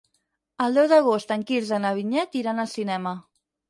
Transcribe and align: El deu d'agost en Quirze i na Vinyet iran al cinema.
El 0.65 0.73
deu 0.79 0.87
d'agost 0.93 1.35
en 1.37 1.45
Quirze 1.53 1.79
i 1.81 1.87
na 1.87 1.95
Vinyet 2.01 2.43
iran 2.45 2.67
al 2.69 2.77
cinema. 2.77 3.19